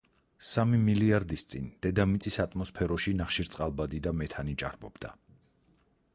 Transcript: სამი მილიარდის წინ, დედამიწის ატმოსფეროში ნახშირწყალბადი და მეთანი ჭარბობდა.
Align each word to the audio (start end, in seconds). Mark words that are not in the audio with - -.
სამი 0.51 0.77
მილიარდის 0.85 1.43
წინ, 1.53 1.67
დედამიწის 1.87 2.39
ატმოსფეროში 2.45 3.15
ნახშირწყალბადი 3.21 4.01
და 4.09 4.17
მეთანი 4.25 4.61
ჭარბობდა. 4.65 5.15